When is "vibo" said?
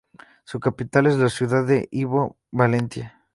1.91-2.35